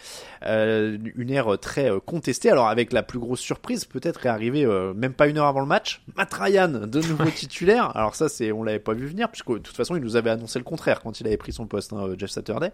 [0.46, 2.50] Euh, une ère très euh, contestée.
[2.50, 5.62] Alors avec la plus grosse surprise, peut-être est arrivé euh, même pas une heure avant
[5.62, 7.96] le match, Matt Ryan de nouveau titulaire.
[7.96, 10.32] Alors ça, c'est on l'avait pas vu venir puisque de toute façon il nous avait
[10.32, 12.72] annoncé le contraire quand il avait pris son poste, hein, Jeff Saturday.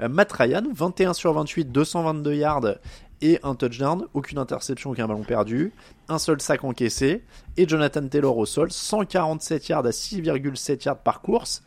[0.00, 2.74] Matt Ryan, 21 sur 28, 222 yards
[3.20, 5.72] et un touchdown, aucune interception, aucun ballon perdu,
[6.08, 7.22] un seul sac encaissé
[7.56, 11.62] et Jonathan Taylor au sol, 147 yards à 6,7 yards par course.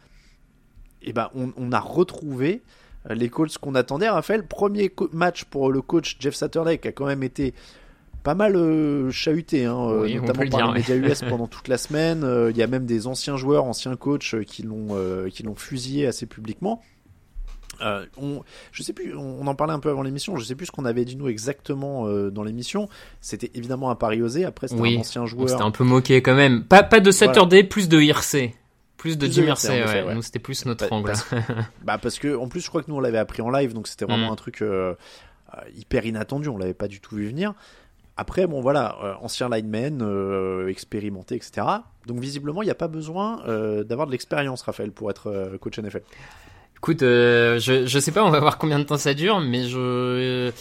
[1.02, 2.62] Et ben on, on a retrouvé
[3.10, 4.10] les Colts qu'on attendait.
[4.10, 7.54] Raphaël, premier match pour le coach Jeff Saturday qui a quand même été
[8.24, 11.00] pas mal euh, chahuté, hein, euh, Oui, notamment le par dire, les ouais.
[11.00, 12.24] médias US pendant toute la semaine.
[12.24, 15.44] Euh, Il y a même des anciens joueurs, anciens coachs euh, qui l'ont euh, qui
[15.44, 16.82] l'ont fusillé assez publiquement.
[17.82, 18.42] Euh, on,
[18.72, 20.38] je sais plus, on, en parlait un peu avant l'émission.
[20.38, 22.88] Je sais plus ce qu'on avait dit nous exactement euh, dans l'émission.
[23.22, 24.46] C'était évidemment un pari osé.
[24.46, 24.96] Après, c'était Oui.
[24.96, 25.50] un ancien joueur.
[25.50, 26.64] s'était un peu moqué quand même.
[26.64, 28.56] Pas, pas de Saturday, plus de Hircé.
[29.06, 30.04] Plus de Jim effet, ouais.
[30.04, 30.16] ouais.
[30.16, 31.08] Nous, c'était plus notre Bah, angle.
[31.12, 31.30] parce-
[31.84, 33.88] Bah parce que en plus je crois que nous on l'avait appris en live donc
[33.88, 34.34] c'était vraiment Mm.
[34.34, 34.96] un truc euh,
[35.76, 37.54] hyper inattendu, on l'avait pas du tout vu venir.
[38.18, 41.68] Après bon voilà, euh, ancien lineman, euh, expérimenté etc.
[42.08, 43.44] Donc visiblement il n'y a pas besoin
[43.84, 46.02] d'avoir de l'expérience Raphaël pour être coach NFL.
[46.78, 50.52] Écoute, je, je sais pas, on va voir combien de temps ça dure, mais je.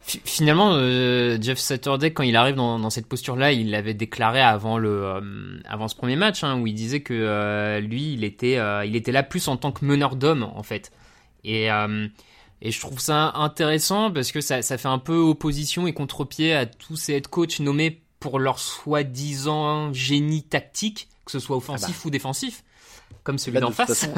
[0.00, 4.40] Fi- Finalement, euh, Jeff Saturday, quand il arrive dans, dans cette posture-là, il l'avait déclaré
[4.40, 5.20] avant le, euh,
[5.66, 9.12] avant ce premier match, hein, où il disait que euh, lui, il était, il était
[9.12, 10.92] là plus en tant que meneur d'hommes, en fait.
[11.44, 11.68] Et,
[12.62, 16.52] et je trouve ça intéressant parce que ça, ça fait un peu opposition et contre-pied
[16.54, 22.04] à tous ces head coachs nommés pour leur soi-disant génie tactique, que ce soit offensif
[22.04, 22.62] ou défensif,
[23.22, 23.88] comme celui de d'en face.
[23.88, 24.12] façon,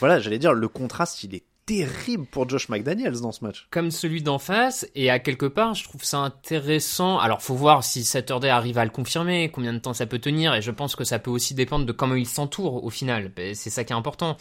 [0.00, 3.66] voilà, j'allais dire le contraste il est terrible pour Josh McDaniels dans ce match.
[3.70, 7.82] comme celui d'en face et à quelque part je trouve ça intéressant alors faut voir
[7.84, 10.94] si Saturday arrive à le confirmer combien de temps ça peut tenir et je pense
[10.94, 13.92] que ça peut aussi dépendre de comment il s'entoure au final Ben, c'est ça qui
[13.92, 14.36] est important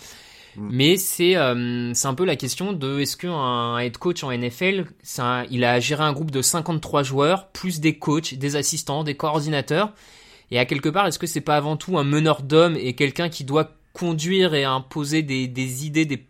[0.56, 0.70] Mm.
[0.72, 4.86] mais c'est euh, c'est un peu la question de est-ce qu'un head coach en NFL
[5.50, 9.94] il a géré un groupe de 53 joueurs plus des coachs des assistants des coordinateurs
[10.52, 13.30] et à quelque part est-ce que c'est pas avant tout un meneur d'hommes et quelqu'un
[13.30, 16.24] qui doit conduire et imposer des, des idées des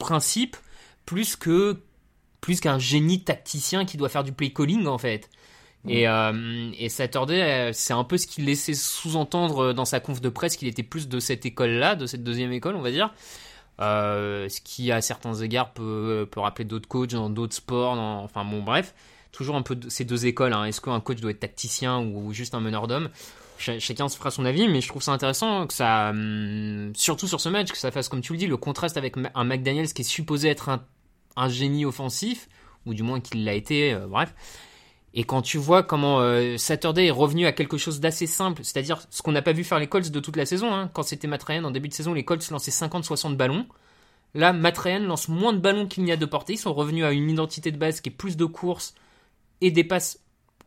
[0.00, 0.56] principes
[1.06, 1.76] plus que
[2.40, 5.28] plus qu'un génie tacticien qui doit faire du play calling en fait.
[5.88, 10.20] Et, euh, et Saturday, euh, c'est un peu ce qu'il laissait sous-entendre dans sa conf
[10.20, 13.14] de presse qu'il était plus de cette école-là, de cette deuxième école, on va dire.
[13.80, 17.96] Euh, ce qui, à certains égards, peut, peut rappeler d'autres coachs dans d'autres sports.
[17.96, 18.94] dans- enfin bon, bref,
[19.32, 20.52] toujours un peu de, ces deux écoles.
[20.52, 20.64] hein.
[20.66, 23.08] Est-ce qu'un coach doit être tacticien ou juste un meneur d'hommes?
[23.14, 27.28] Ch- Chacun se fera son avis, mais je trouve ça intéressant que ça, hum, surtout
[27.28, 29.92] sur ce match, que ça fasse, comme tu le dis, le contraste avec un McDaniels
[29.92, 30.84] qui est supposé être un,
[31.36, 32.48] un génie offensif,
[32.86, 34.34] ou du moins qu'il l'a été, euh, bref.
[35.12, 39.02] Et quand tu vois comment euh, Saturday est revenu à quelque chose d'assez simple, c'est-à-dire
[39.10, 40.88] ce qu'on n'a pas vu faire les Colts de toute la saison, hein.
[40.92, 43.66] quand c'était Matt Ryan en début de saison, les Colts lançaient 50-60 ballons.
[44.34, 46.52] Là, Matt Ryan lance moins de ballons qu'il n'y a de portée.
[46.52, 48.94] Ils sont revenus à une identité de base qui est plus de courses
[49.60, 50.20] et des passes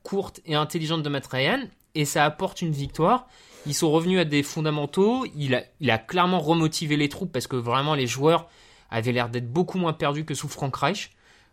[0.03, 1.61] courtes et intelligentes de Matt Ryan.
[1.95, 3.27] Et ça apporte une victoire.
[3.65, 5.25] Ils sont revenus à des fondamentaux.
[5.35, 8.47] Il a, il a clairement remotivé les troupes parce que vraiment les joueurs
[8.89, 11.11] avaient l'air d'être beaucoup moins perdus que sous Frank Reich.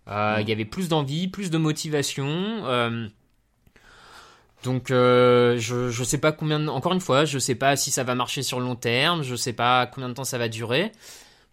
[0.09, 2.27] Euh, Il y avait plus d'envie, plus de motivation.
[2.27, 3.07] Euh,
[4.65, 7.91] Donc euh, je je sais pas combien de- encore une fois je sais pas si
[7.91, 10.49] ça va marcher sur le long terme je sais pas combien de temps ça va
[10.49, 10.93] durer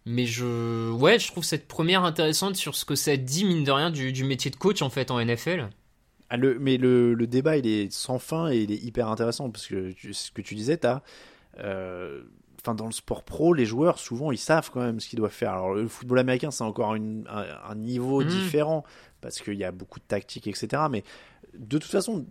[0.04, 3.70] mais je ouais je trouve cette première intéressante sur ce que ça dit mine de
[3.70, 5.68] rien du, du métier de coach en fait en NFL
[6.30, 9.48] Ah, le, mais le, le débat, il est sans fin et il est hyper intéressant
[9.50, 11.00] parce que tu- ce que tu disais, t'as,
[11.60, 12.22] euh,
[12.60, 15.32] enfin, dans le sport pro, les joueurs, souvent, ils savent quand même ce qu'ils doivent
[15.32, 15.52] faire.
[15.52, 18.28] Alors, le football américain, c'est encore une- un, un niveau Mhm.
[18.28, 18.84] différent
[19.20, 20.82] parce qu'il y a beaucoup de tactique, etc.
[20.90, 21.02] Mais
[21.54, 22.26] de toute façon,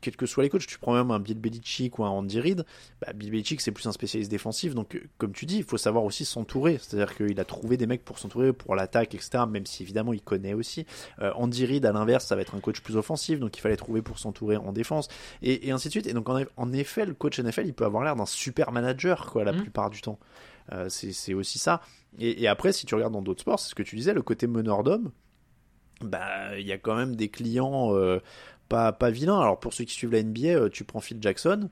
[0.00, 2.64] quels que soient les coachs, tu prends même un Bill Belichick ou un Andy Reid,
[3.00, 5.76] bah, Bill Belichick c'est plus un spécialiste défensif, donc euh, comme tu dis, il faut
[5.78, 9.66] savoir aussi s'entourer, c'est-à-dire qu'il a trouvé des mecs pour s'entourer, pour l'attaque, etc., même
[9.66, 10.86] si évidemment il connaît aussi.
[11.20, 13.76] Euh, Andy Reid à l'inverse, ça va être un coach plus offensif, donc il fallait
[13.76, 15.08] trouver pour s'entourer en défense,
[15.42, 16.06] et, et ainsi de suite.
[16.06, 18.72] Et donc en, eff- en effet, le coach NFL, il peut avoir l'air d'un super
[18.72, 19.62] manager, quoi, la Mhm.
[19.62, 20.18] plupart du temps.
[20.72, 21.80] Euh, c'est c'est aussi ça.
[22.18, 24.22] Et, et après, si tu regardes dans d'autres sports, c'est ce que tu disais, le
[24.22, 25.10] côté meneur d'homme,
[26.00, 28.20] bah, il y a quand même des clients euh,
[28.68, 29.40] pas, pas vilains.
[29.40, 31.68] Alors pour ceux qui suivent la NBA, euh, tu prends Phil Jackson.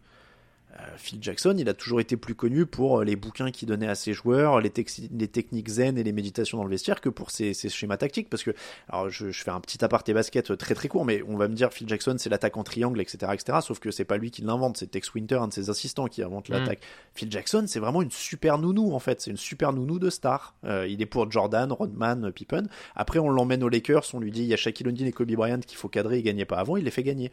[0.78, 3.88] Euh, Phil Jackson, il a toujours été plus connu pour euh, les bouquins qu'il donnait
[3.88, 7.54] à ses joueurs, les, techniques zen et les méditations dans le vestiaire que pour ses,
[7.54, 8.28] ses schémas tactiques.
[8.28, 8.50] Parce que,
[8.88, 11.54] alors je, je fais un petit aparté basket très très court, mais on va me
[11.54, 13.58] dire Phil Jackson c'est l'attaque en triangle, etc., etc.
[13.62, 16.22] Sauf que c'est pas lui qui l'invente, c'est Tex Winter, un de ses assistants, qui
[16.22, 16.80] invente l'attaque.
[17.14, 20.54] Phil Jackson, c'est vraiment une super nounou en fait, c'est une super nounou de star.
[20.64, 22.64] Euh, il est pour Jordan, Rodman, Pippen.
[22.94, 25.32] Après, on l'emmène aux Lakers, on lui dit il y a Shaquille O'Neal et Kobe
[25.32, 27.30] Bryant qu'il faut cadrer, il gagnait pas avant, il les fait gagner.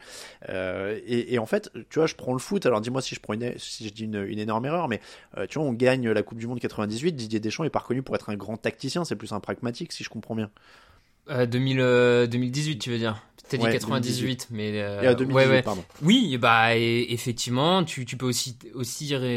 [0.48, 2.64] Euh, et, et en fait, tu vois, je prends le foot.
[2.66, 5.00] Alors dis-moi si je prends une, si je dis une, une énorme erreur, mais
[5.36, 7.12] euh, tu vois, on gagne la Coupe du Monde 98.
[7.14, 10.02] Didier Deschamps est pas reconnu pour être un grand tacticien, c'est plus un pragmatique, si
[10.04, 10.50] je comprends bien.
[11.30, 15.14] Euh, 2000, euh, 2018 tu veux dire T'as dit Ouais, 98 mais euh, Et à
[15.14, 15.62] 2018, ouais, ouais.
[15.62, 15.84] pardon.
[16.02, 18.56] Oui, bah et- effectivement, tu, tu peux aussi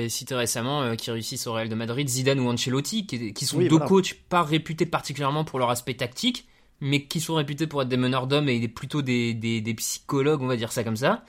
[0.10, 3.58] citer récemment euh, qui réussissent au Real de Madrid, Zidane ou Ancelotti, qui, qui sont
[3.58, 3.88] Oui, deux voilà.
[3.88, 6.48] coachs pas réputés particulièrement pour leur aspect tactique,
[6.80, 10.42] mais qui sont réputés pour être des meneurs d'hommes et plutôt des, des, des psychologues,
[10.42, 11.24] on va dire ça comme ça.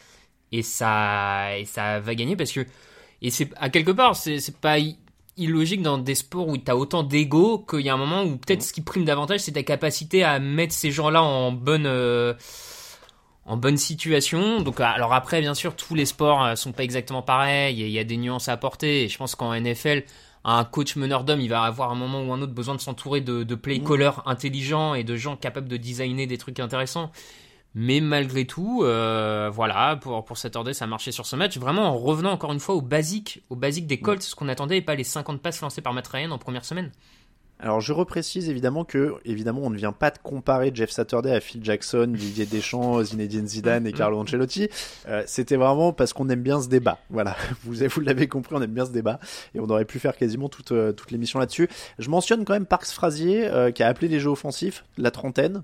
[0.53, 2.65] Et ça ça va gagner parce que
[3.23, 4.77] et c'est à quelque part c'est pas
[5.37, 8.37] illogique dans des sports où tu as autant d'ego qu'il y a un moment où
[8.39, 12.35] peut-être ce qui prime davantage c'est ta capacité à mettre ces gens-là en bonne euh,
[13.47, 14.61] en bonne situation.
[14.61, 17.81] Donc, alors après, bien sûr, tous les sports euh, sont pas exactement pareils.
[17.81, 19.05] Il y a- des nuances à apporter.
[19.05, 20.05] Et je pense qu'en NFL,
[20.45, 23.21] un coach meneur d'hommes, il va avoir un moment ou un autre besoin de s'entourer
[23.23, 27.11] de, de play callers intelligents et de gens capables de designer des trucs intéressants.
[27.75, 31.59] Mais malgré tout, euh, voilà, pour, pour s'attarder, ça a marché sur ce match.
[31.59, 34.79] Vraiment en revenant encore une fois au basique, au basique des Colts, ce qu'on attendait,
[34.79, 36.91] et pas les 50 passes lancées par Matt Ryan en première semaine.
[37.61, 41.41] Alors je reprécise évidemment que évidemment on ne vient pas de comparer Jeff Saturday à
[41.41, 44.69] Phil Jackson, Didier Deschamps, Zinedine Zidane et Carlo Ancelotti.
[45.09, 46.99] Euh, C'était vraiment parce qu'on aime bien ce débat.
[47.11, 49.19] Voilà, vous, vous l'avez compris, on aime bien ce débat
[49.57, 51.69] et on aurait pu faire quasiment toute, euh, toute l'émission là-dessus.
[51.99, 55.63] Je mentionne quand même Parks Frasier euh, qui a appelé les jeux offensifs la trentaine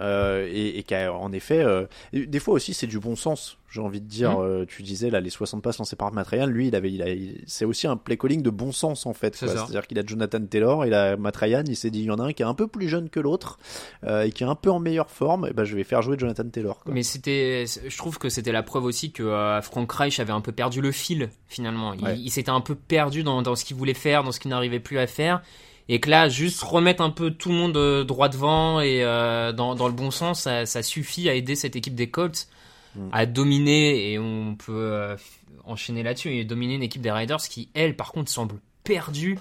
[0.00, 3.58] euh, et, et qui a en effet euh, des fois aussi c'est du bon sens.
[3.68, 4.44] J'ai envie de dire, Mhm.
[4.46, 7.02] euh, tu disais là les 60 passes lancées par Matt Ryan, lui il avait, il
[7.02, 9.34] a, il- c'est aussi un play calling de bon sens en fait.
[9.34, 9.54] C'est quoi.
[9.54, 9.60] ça.
[9.66, 12.18] C'est-à-dire qu'il a Jonathan Taylor, il a Matt Ryan, il s'est dit il y en
[12.18, 13.58] a un qui est un peu plus jeune que l'autre
[14.04, 16.16] euh, et qui est un peu en meilleure forme, et ben je vais faire jouer
[16.18, 16.78] Jonathan Taylor.
[16.84, 16.94] Quoi.
[16.94, 20.40] Mais c'était, je trouve que c'était la preuve aussi que euh, Frank Reich avait un
[20.40, 21.92] peu perdu le fil finalement.
[21.92, 22.16] Il, Ouais.
[22.18, 24.80] il s'était un peu perdu dans, dans ce qu'il voulait faire, dans ce qu'il n'arrivait
[24.80, 25.42] plus à faire.
[25.88, 29.52] Et que là, juste remettre un peu tout le monde euh, droit devant et euh,
[29.52, 32.48] dans, dans le bon sens, ça, ça suffit à aider cette équipe des Colts
[32.96, 33.08] Mm.
[33.12, 34.10] à dominer.
[34.12, 35.16] Et on peut euh,
[35.64, 39.38] enchaîner là-dessus et dominer une équipe des Raiders qui, elle, par contre, semble perdue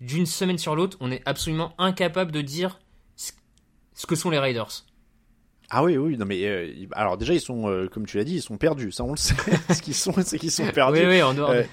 [0.00, 0.96] d'une semaine sur l'autre.
[1.00, 2.80] On est absolument incapable de dire
[3.14, 3.30] ce-
[4.06, 4.84] que sont les Raiders.
[5.70, 8.36] Ah oui, oui, non mais euh, alors déjà ils sont, euh, comme tu l'as dit,
[8.36, 8.90] ils sont perdus.
[8.90, 9.34] Ça on le sait.
[9.72, 10.98] ce qu'ils sont, c'est qu'ils sont perdus.
[11.00, 11.50] Oui, oui, en dehors.
[11.50, 11.64] de- Euh,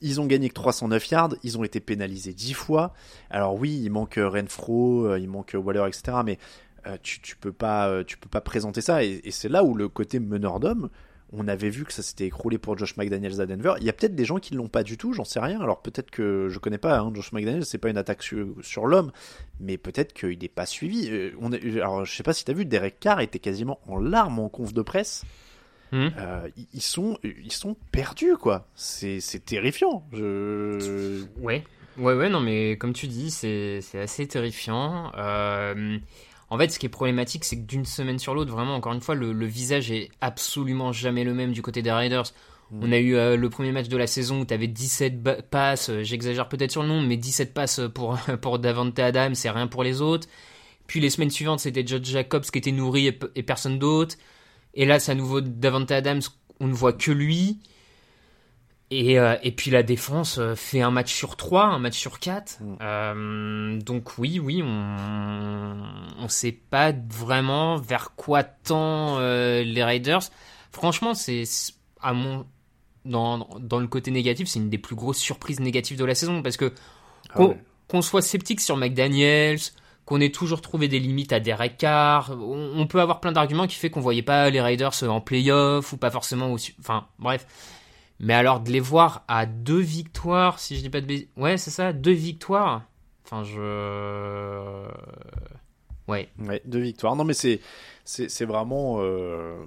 [0.00, 2.94] Ils ont gagné que 309 yards, ils ont été pénalisés 10 fois.
[3.30, 6.18] Alors oui, il manque euh, Renfro, euh, il manque euh, Waller, etc.
[6.24, 6.38] Mais
[7.02, 9.04] tu, tu peux pas, tu peux pas présenter ça.
[9.04, 10.88] Et, c'est là où le côté meneur d'homme,
[11.34, 13.74] on avait vu que ça s'était écroulé pour Josh McDaniels à Denver.
[13.78, 15.60] Il y a peut-être des gens qui l'ont pas du tout, j'en sais rien.
[15.60, 19.12] Alors peut-être que je connais pas hein, Josh McDaniels, c'est pas une attaque sur, l'homme,
[19.60, 21.30] mais peut-être qu'il n'est pas suivi.
[21.38, 24.48] On alors je sais pas si t'as vu, Derek Carr était quasiment en larmes en
[24.48, 25.26] conf de presse.
[25.92, 26.08] Hmm.
[26.18, 28.66] Euh, ils- sont, ils sont perdus quoi.
[28.74, 30.06] C'est, c'est terrifiant.
[30.12, 31.22] Je...
[31.40, 31.64] Ouais,
[31.96, 35.10] ouais, ouais, non, mais comme tu dis, c'est c'est assez terrifiant.
[35.16, 35.98] Euh,
[36.50, 39.00] en fait, ce qui est problématique, c'est que d'une semaine sur l'autre, vraiment, encore une
[39.00, 42.24] fois, le, le visage est absolument jamais le même du côté des Raiders.
[42.82, 45.40] On a eu euh, le premier match de la saison où tu avais 17 ba-
[45.40, 49.66] passes, j'exagère peut-être sur le nombre, mais 17 passes pour, pour Davante Adams, c'est rien
[49.68, 50.28] pour les autres.
[50.86, 54.16] Puis les semaines suivantes, c'était Judge Jacobs qui était nourri et personne d'autre.
[54.74, 56.22] Et là, c'est à nouveau Davante Adams,
[56.60, 57.60] on ne voit que lui.
[58.90, 62.18] Et, euh, et puis la défense euh, fait un match sur trois, un match sur
[62.20, 62.58] quatre.
[62.60, 62.76] Mm.
[62.80, 65.76] Euh, donc oui, oui, on
[66.18, 70.22] on sait pas vraiment vers quoi tend euh, les Raiders.
[70.72, 71.44] franchement, c'est
[72.00, 72.46] à mon
[73.04, 76.42] dans, dans le côté négatif, c'est une des plus grosses surprises négatives de la saison
[76.42, 76.72] parce que
[77.30, 77.58] Ah qu'on ouais.
[77.88, 79.60] qu'on soit sceptique sur McDaniels,
[80.08, 83.74] qu'on ait toujours trouvé des limites à Derek Carr, on, peut avoir plein d'arguments qui
[83.74, 87.46] fait qu'on voyait pas les Raiders en playoff ou pas forcément au, enfin bref.
[88.18, 91.58] Mais alors de les voir à deux victoires, si je dis pas de bêtises, ouais
[91.58, 92.84] c'est ça, deux victoires.
[93.26, 94.88] Enfin je,
[96.08, 96.30] ouais.
[96.38, 97.14] Ouais, deux victoires.
[97.14, 97.60] Non, mais c'est
[98.06, 99.62] c'est vraiment euh,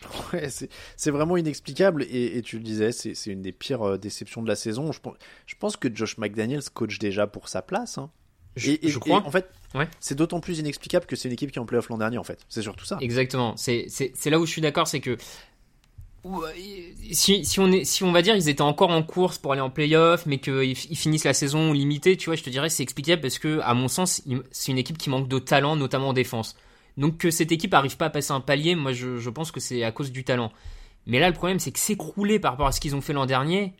[0.32, 4.48] ouais, c'est vraiment inexplicable et, tu le disais, c'est une des pires euh, déceptions de
[4.48, 4.92] la saison.
[4.92, 7.98] Je pense je pense que Josh McDaniels coach déjà pour sa place.
[7.98, 8.10] Hein.
[8.56, 9.20] Je, Et, je crois.
[9.24, 9.88] et en fait, Ouais.
[10.00, 12.24] c'est d'autant plus inexplicable que c'est une équipe qui est en playoff l'an dernier en
[12.24, 12.38] fait.
[12.50, 12.98] C'est surtout ça.
[13.00, 13.54] Exactement.
[13.56, 13.86] C'est
[14.26, 15.16] là où je suis d'accord, c'est que
[16.24, 19.50] Ouais, si, si on est si on va dire ils étaient encore en course pour
[19.50, 22.68] aller en playoff mais qu'ils ils finissent la saison limitée tu vois je te dirais
[22.68, 26.10] c'est explicable parce que à mon sens c'est une équipe qui manque de talent notamment
[26.10, 26.54] en défense
[26.96, 29.58] donc que cette équipe arrive pas à passer un palier moi je, je pense que
[29.58, 30.52] c'est à cause du talent
[31.06, 33.26] mais là le problème c'est que s'écrouler par rapport à ce qu'ils ont fait l'an
[33.26, 33.72] dernier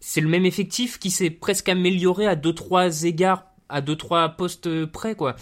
[0.00, 4.28] c'est le même effectif qui s'est presque amélioré à deux trois égards à deux trois
[4.30, 5.34] postes près quoi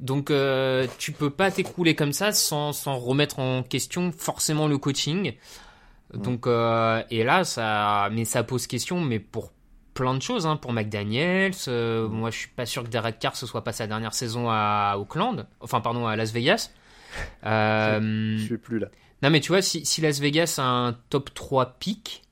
[0.00, 4.76] donc euh, tu peux pas t'écrouler comme ça sans, sans remettre en question forcément le
[4.76, 5.34] coaching.
[6.12, 9.52] Donc euh, et là ça mais ça pose question mais pour
[9.94, 13.36] plein de choses hein, pour McDaniels, euh, moi je suis pas sûr que Derek Carr
[13.36, 16.70] ce soit pas sa dernière saison à Auckland, enfin pardon à Las Vegas.
[17.44, 18.88] Je suis plus là.
[19.22, 22.22] non mais tu vois si, si Las Vegas a un top 3 pick,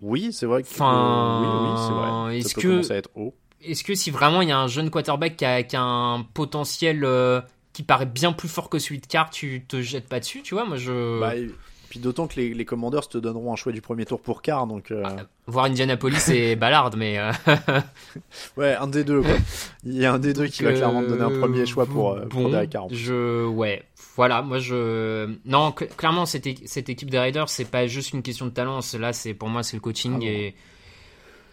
[0.00, 2.38] Oui, c'est vrai que Enfin, oui, oui, c'est vrai.
[2.38, 3.34] est-ce Ça peut que- commencer à être haut.
[3.64, 6.22] Est-ce que si vraiment il y a un jeune quarterback qui a, qui a un
[6.22, 7.40] potentiel euh,
[7.72, 10.54] qui paraît bien plus fort que celui de Carr, tu te jettes pas dessus, tu
[10.54, 11.48] vois Moi je Bah, et
[11.88, 14.66] puis d'autant que les, les Commanders te donneront un choix du premier tour pour quart,
[14.66, 15.04] donc euh,
[15.46, 17.32] voir Indianapolis et Ballard, mais euh,
[18.56, 19.20] ouais, un des deux.
[19.20, 19.36] Quoi.
[19.84, 22.12] Il y a un des deux qui va clairement te donner un premier choix pour,
[22.12, 22.86] euh, pour bon, Derek Carr.
[22.90, 23.82] Je, ouais,
[24.16, 28.46] voilà, moi je, non, cl- clairement cette, équipe des Raiders, c'est pas juste une question
[28.46, 30.54] de talent, là, c'est pour moi c'est le coaching Ah et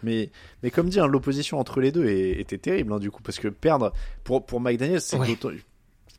[0.03, 0.29] Mais,
[0.63, 3.39] mais comme dit, hein, l'opposition entre les deux est- était terrible, hein, du coup, parce
[3.39, 3.91] que perdre
[4.23, 5.27] pour, pour McDaniel, c'est Ouais.
[5.27, 5.51] d'autant-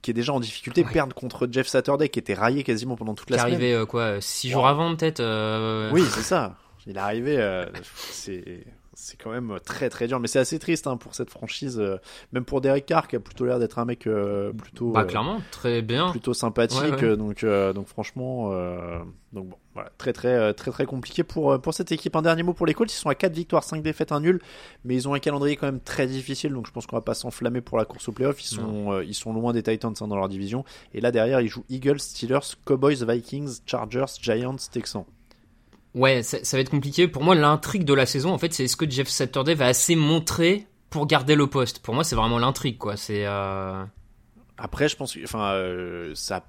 [0.02, 0.90] qui est déjà en difficulté, Ouais.
[0.92, 3.54] perdre contre Jeff Saturday, qui était raillé quasiment pendant toute qui la semaine.
[3.54, 4.68] arrivait euh, quoi, six jours Wow.
[4.68, 5.20] avant peut-être.
[5.20, 6.56] euh, Oui, c'est ça.
[6.86, 7.36] Il est arrivé.
[7.38, 7.66] euh,
[8.10, 8.64] c'est
[9.02, 11.96] c'est quand même très très dur, mais c'est assez triste hein, pour cette franchise, euh,
[12.32, 15.04] même pour Derek Carr qui a plutôt l'air d'être un mec euh, plutôt Bah euh,
[15.04, 16.10] clairement, très bien.
[16.10, 16.80] plutôt sympathique.
[16.82, 17.02] Ouais, ouais.
[17.04, 18.98] euh, Donc euh, donc franchement, euh,
[19.32, 22.14] donc bon, voilà, très très euh, très très compliqué pour euh, pour cette équipe.
[22.16, 22.92] Un dernier mot pour les Colts.
[22.92, 24.40] Ils sont à 4 victoires, 5 défaites, un nul,
[24.84, 26.52] mais ils ont un calendrier quand même très difficile.
[26.52, 28.42] Donc je pense qu'on va pas s'enflammer pour la course au playoff.
[28.42, 30.64] Ils sont euh, ils sont loin des Titans hein, dans leur division.
[30.92, 35.04] Et là derrière, ils jouent Eagles, Steelers, Cowboys, Vikings, Chargers, Giants, Texans.
[35.94, 37.08] Ouais, ça, va être compliqué.
[37.08, 39.96] Pour moi, l'intrigue de la saison, en fait, c'est est-ce que Jeff Saturday va assez
[39.96, 41.80] montrer pour garder le poste?
[41.80, 42.96] Pour moi, c'est vraiment l'intrigue, quoi.
[42.96, 43.84] C'est euh...
[44.56, 46.44] Après, je pense que, enfin, euh, ça.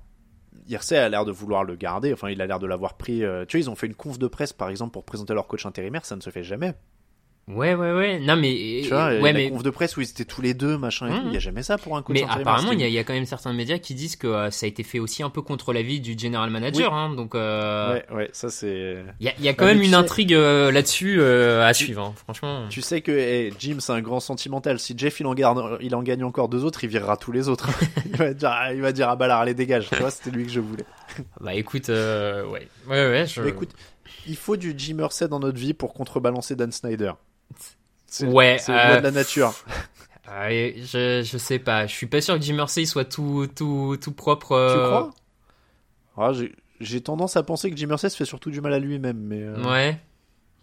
[0.67, 2.13] Irsay a l'air de vouloir le garder.
[2.13, 3.23] Enfin, il a l'air de l'avoir pris.
[3.23, 5.47] euh, Tu vois, ils ont fait une conf de presse, par exemple, pour présenter leur
[5.47, 6.05] coach intérimaire.
[6.05, 6.73] Ça ne se fait jamais.
[7.55, 8.19] Ouais, ouais, ouais.
[8.19, 10.53] Non, mais Tu vois, ouais, la mais conf de presse où ils étaient tous les
[10.53, 11.25] deux, machin et tout.
[11.27, 13.13] Il y a jamais ça pour un coach Mais apparemment, il y, a- y quand
[13.13, 15.73] même certains médias qui disent que euh, ça a été fait aussi un peu contre
[15.73, 16.91] l'avis du general manager.
[16.91, 16.97] Oui.
[16.97, 18.97] Hein, donc, euh, Ouais, ouais, ça c'est.
[19.19, 21.17] il y, a, il y a quand Bah, même tu une sais- intrigue euh, là-dessus
[21.19, 22.03] euh, à Tu- suivre.
[22.05, 22.65] hein, franchement.
[22.69, 24.79] Tu sais que eh, Jim, c'est un grand sentimental.
[24.79, 27.49] Si Jeff il en, garde, il en gagne encore deux autres, il virera tous les
[27.49, 27.69] autres.
[28.05, 29.89] il, va dire, ah, il va dire à Ballard, allez dégage.
[29.89, 30.85] Tu vois, c'était lui que je voulais.
[31.41, 33.25] Bah écoute, euh, ouais, ouais, ouais.
[33.27, 33.41] Je...
[33.43, 33.71] Écoute,
[34.27, 37.11] il faut du Jim Irsay dans notre vie pour contrebalancer Dan Snyder.
[38.23, 39.53] Ouais, c'est euh, de la nature.
[40.29, 41.87] Ouais, je, je sais pas.
[41.87, 44.53] Je suis pas sûr que Jim Irsay soit tout, tout, tout propre.
[44.53, 45.11] euh, Tu crois?
[46.15, 46.31] Ah,
[46.79, 49.41] j'ai- tendance à penser que Jim Irsay se fait surtout du mal à lui-même, mais
[49.41, 49.97] euh, Ouais.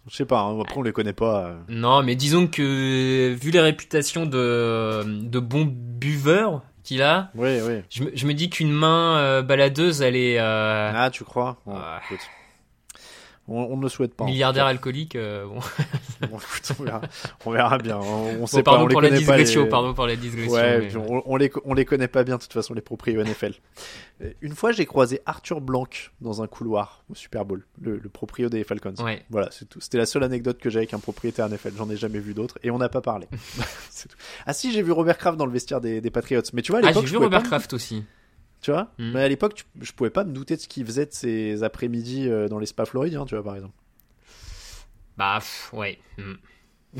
[0.09, 0.39] je sais pas.
[0.39, 1.45] hein, après, on les connaît pas.
[1.45, 1.59] euh.
[1.67, 7.83] Non, mais disons que vu les réputations de, de bon buveur qu'il a, Oui, oui.
[7.91, 11.57] je me, je me dis qu'une main euh, baladeuse, elle est euh, Ah, tu crois?
[11.65, 11.75] Bon.
[13.49, 14.25] On, on ne le souhaite pas.
[14.25, 15.15] milliardaire alcoolique.
[15.15, 15.59] euh, bon.
[16.21, 17.01] Bon, écoute, on, verra,
[17.45, 17.97] on verra bien.
[17.97, 18.61] On, pas.
[18.61, 19.15] pardon On les pour la pas.
[19.15, 20.51] digression, les- pardon pour la digression.
[20.53, 23.23] Ouais, mais- puis on, les, on les connaît pas bien de toute façon les proprios
[23.23, 23.53] NFL.
[24.21, 25.87] Euh, Une fois, j'ai croisé Arthur Blanc
[26.19, 28.93] dans un couloir au Super Bowl, le, le proprio des Falcons.
[29.01, 29.23] Ouais.
[29.29, 29.79] Voilà, c'est tout.
[29.79, 31.71] C'était la seule anecdote que j'ai avec un propriétaire NFL.
[31.77, 33.27] J'en ai jamais vu d'autres et on n'a pas parlé.
[33.89, 34.17] C'est tout.
[34.45, 36.41] Ah si, j'ai vu Robert Kraft dans le vestiaire des, des Patriots.
[36.53, 38.03] Mais tu vois, à Ah, l'époque, j'ai je vu Robert Kraft aussi.
[38.61, 39.11] Tu vois, Mm.
[39.13, 41.63] mais à l'époque, tu- je pouvais pas me douter de ce qu'il faisait de ses
[41.63, 43.73] après-midi euh, dans les spas floridiens, tu vois, par exemple.
[45.17, 45.97] Bah, pff, ouais.
[46.17, 46.33] hmm.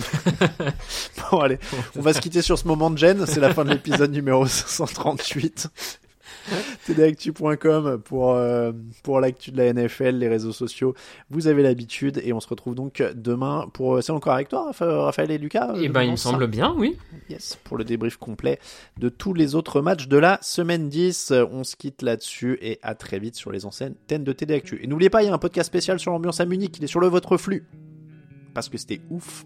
[1.31, 1.57] Bon, allez,
[1.95, 3.25] on va se quitter sur ce moment de gêne.
[3.25, 5.67] C'est la fin de l'épisode numéro 538.
[6.87, 8.71] tdactu.com pour, euh,
[9.03, 10.93] pour l'actu de la NFL, les réseaux sociaux.
[11.29, 13.95] Vous avez l'habitude et on se retrouve donc demain pour.
[13.97, 16.47] euh, C'est encore avec toi, Raphaël et Lucas Eh euh, ben, il me ça semble
[16.47, 16.97] bien, oui.
[17.29, 18.59] Yes, pour le débrief complet
[18.97, 21.31] de tous les autres matchs de la semaine 10.
[21.31, 24.79] Euh, On se quitte là-dessus et à très vite sur les enseignes de TD Actu.
[24.83, 26.87] Et n'oubliez pas, il y a un podcast spécial sur l'ambiance à Munich, il est
[26.87, 27.65] sur le votre flux.
[28.53, 29.45] Parce que c'était ouf.